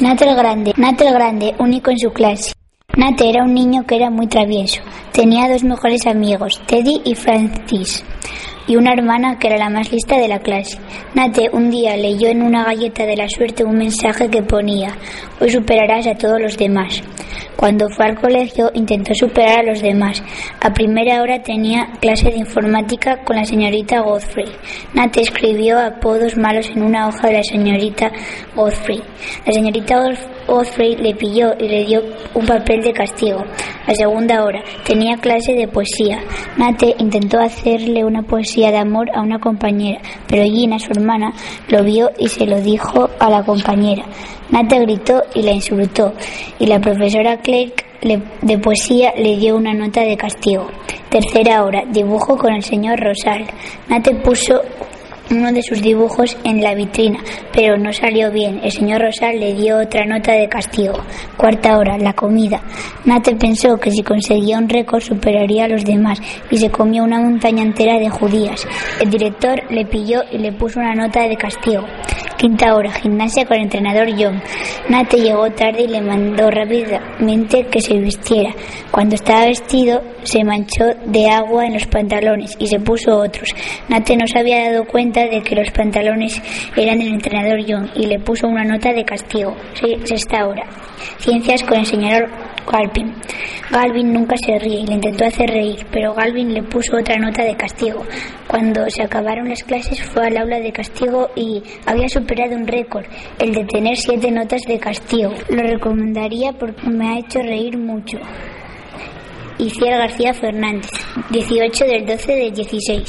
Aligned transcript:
Nate 0.00 0.28
el 0.28 0.34
Grande, 0.34 0.74
el 0.76 1.14
Grande, 1.14 1.54
único 1.60 1.92
en 1.92 1.98
su 1.98 2.10
clase. 2.10 2.52
Nate 2.96 3.30
era 3.30 3.44
un 3.44 3.54
niño 3.54 3.86
que 3.86 3.94
era 3.94 4.10
muy 4.10 4.26
travieso. 4.26 4.82
Tenía 5.12 5.48
dos 5.48 5.62
mejores 5.62 6.04
amigos, 6.08 6.60
Teddy 6.66 7.02
y 7.04 7.14
Francis, 7.14 8.04
y 8.66 8.74
una 8.74 8.92
hermana 8.92 9.38
que 9.38 9.46
era 9.46 9.56
la 9.56 9.70
más 9.70 9.92
lista 9.92 10.18
de 10.18 10.26
la 10.26 10.40
clase. 10.40 10.80
Nate 11.14 11.48
un 11.52 11.70
día 11.70 11.96
leyó 11.96 12.26
en 12.28 12.42
una 12.42 12.64
galleta 12.64 13.06
de 13.06 13.16
la 13.16 13.28
suerte 13.28 13.62
un 13.62 13.78
mensaje 13.78 14.28
que 14.28 14.42
ponía, 14.42 14.96
hoy 15.40 15.50
superarás 15.50 16.08
a 16.08 16.16
todos 16.16 16.40
los 16.40 16.58
demás. 16.58 17.00
Cuando 17.56 17.88
fue 17.88 18.06
al 18.06 18.20
colegio 18.20 18.70
intentó 18.74 19.14
superar 19.14 19.60
a 19.60 19.70
los 19.70 19.82
demás. 19.82 20.22
A 20.60 20.72
primera 20.72 21.22
hora 21.22 21.42
tenía 21.42 21.88
clase 22.00 22.30
de 22.30 22.38
informática 22.38 23.24
con 23.24 23.36
la 23.36 23.44
señorita 23.44 24.00
Godfrey. 24.00 24.46
Nate 24.92 25.22
escribió 25.22 25.78
apodos 25.78 26.36
malos 26.36 26.68
en 26.70 26.82
una 26.82 27.08
hoja 27.08 27.28
de 27.28 27.34
la 27.34 27.42
señorita 27.42 28.10
Godfrey. 28.54 29.02
La 29.46 29.52
señorita 29.52 29.96
Godfrey 30.46 30.96
le 30.96 31.14
pilló 31.14 31.54
y 31.58 31.68
le 31.68 31.84
dio 31.84 32.02
un 32.34 32.46
papel 32.46 32.82
de 32.82 32.92
castigo. 32.92 33.44
A 33.86 33.94
segunda 33.94 34.42
hora 34.44 34.62
tenía 34.86 35.18
clase 35.18 35.52
de 35.52 35.68
poesía. 35.68 36.22
Nate 36.56 36.94
intentó 36.98 37.38
hacerle 37.38 38.04
una 38.04 38.22
poesía 38.22 38.70
de 38.70 38.78
amor 38.78 39.10
a 39.14 39.20
una 39.20 39.38
compañera, 39.38 40.00
pero 40.26 40.44
Gina, 40.44 40.78
su 40.78 40.90
hermana, 40.92 41.34
lo 41.68 41.84
vio 41.84 42.10
y 42.18 42.28
se 42.28 42.46
lo 42.46 42.60
dijo 42.60 43.10
a 43.18 43.28
la 43.28 43.44
compañera. 43.44 44.04
Nate 44.50 44.78
gritó 44.80 45.22
y 45.34 45.42
la 45.42 45.52
insultó, 45.52 46.14
y 46.58 46.66
la 46.66 46.80
profesora 46.80 47.38
Clark 47.38 47.84
de 48.42 48.58
poesía 48.58 49.12
le 49.16 49.36
dio 49.36 49.56
una 49.56 49.74
nota 49.74 50.02
de 50.02 50.16
castigo. 50.16 50.66
Tercera 51.10 51.64
hora, 51.64 51.84
dibujo 51.90 52.36
con 52.36 52.54
el 52.54 52.62
señor 52.62 52.98
Rosal. 53.00 53.44
Nate 53.88 54.14
puso 54.16 54.60
uno 55.30 55.52
de 55.52 55.62
sus 55.62 55.80
dibujos 55.80 56.36
en 56.44 56.62
la 56.62 56.74
vitrina, 56.74 57.20
pero 57.52 57.76
no 57.76 57.92
salió 57.92 58.30
bien. 58.30 58.60
El 58.62 58.72
señor 58.72 59.02
Rosal 59.02 59.40
le 59.40 59.54
dio 59.54 59.78
otra 59.78 60.04
nota 60.04 60.32
de 60.32 60.48
castigo. 60.48 60.94
Cuarta 61.36 61.78
hora, 61.78 61.98
la 61.98 62.12
comida. 62.12 62.62
Nate 63.04 63.34
pensó 63.36 63.76
que 63.78 63.90
si 63.90 64.02
conseguía 64.02 64.58
un 64.58 64.68
récord 64.68 65.00
superaría 65.00 65.64
a 65.64 65.68
los 65.68 65.84
demás 65.84 66.20
y 66.50 66.58
se 66.58 66.70
comió 66.70 67.04
una 67.04 67.20
montaña 67.20 67.62
entera 67.62 67.98
de 67.98 68.10
judías. 68.10 68.66
El 69.00 69.10
director 69.10 69.60
le 69.70 69.84
pilló 69.86 70.22
y 70.30 70.38
le 70.38 70.52
puso 70.52 70.80
una 70.80 70.94
nota 70.94 71.22
de 71.22 71.36
castigo. 71.36 71.84
Quinta 72.44 72.74
hora, 72.74 72.92
gimnasia 72.92 73.46
con 73.46 73.56
el 73.56 73.62
entrenador 73.62 74.06
John. 74.18 74.42
Nate 74.90 75.16
llegó 75.16 75.50
tarde 75.52 75.84
y 75.84 75.88
le 75.88 76.02
mandó 76.02 76.50
rápidamente 76.50 77.68
que 77.68 77.80
se 77.80 77.96
vistiera. 77.96 78.50
Cuando 78.90 79.14
estaba 79.14 79.46
vestido, 79.46 80.02
se 80.24 80.44
manchó 80.44 80.84
de 81.06 81.30
agua 81.30 81.64
en 81.64 81.72
los 81.72 81.86
pantalones 81.86 82.54
y 82.58 82.66
se 82.66 82.78
puso 82.80 83.16
otros. 83.16 83.48
Nate 83.88 84.18
no 84.18 84.26
se 84.26 84.40
había 84.40 84.70
dado 84.70 84.84
cuenta 84.84 85.26
de 85.26 85.40
que 85.40 85.54
los 85.54 85.70
pantalones 85.70 86.38
eran 86.76 86.98
del 86.98 87.14
entrenador 87.14 87.60
John 87.66 87.90
y 87.94 88.08
le 88.08 88.18
puso 88.18 88.46
una 88.46 88.62
nota 88.62 88.92
de 88.92 89.06
castigo. 89.06 89.56
Sexta 90.04 90.46
hora. 90.46 90.66
Ciencias 91.20 91.62
con 91.62 91.78
el 91.78 91.86
señor 91.86 92.28
Galvin. 92.70 93.14
Galvin 93.70 94.12
nunca 94.12 94.36
se 94.36 94.58
ríe 94.58 94.80
y 94.80 94.86
le 94.86 94.94
intentó 94.94 95.24
hacer 95.24 95.50
reír, 95.50 95.86
pero 95.90 96.14
Galvin 96.14 96.52
le 96.54 96.62
puso 96.62 96.96
otra 96.96 97.16
nota 97.16 97.42
de 97.42 97.56
castigo. 97.56 98.04
Cuando 98.46 98.88
se 98.88 99.02
acabaron 99.02 99.48
las 99.48 99.62
clases 99.62 100.02
fue 100.02 100.26
al 100.26 100.36
aula 100.36 100.60
de 100.60 100.72
castigo 100.72 101.30
y 101.34 101.62
había 101.86 102.08
superado 102.08 102.54
un 102.54 102.66
récord, 102.66 103.04
el 103.38 103.52
de 103.52 103.64
tener 103.64 103.96
siete 103.96 104.30
notas 104.30 104.62
de 104.66 104.78
castigo. 104.78 105.32
Lo 105.48 105.62
recomendaría 105.62 106.52
porque 106.52 106.88
me 106.88 107.08
ha 107.08 107.18
hecho 107.18 107.40
reír 107.40 107.78
mucho. 107.78 108.18
Iciar 109.58 109.98
García 109.98 110.34
Fernández, 110.34 110.90
18 111.30 111.84
del 111.84 112.06
12 112.06 112.32
del 112.34 112.52
16. 112.52 113.08